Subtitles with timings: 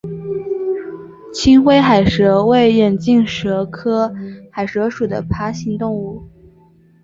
[1.31, 4.11] 青灰海蛇为眼镜蛇科
[4.51, 6.27] 海蛇属的爬行动物。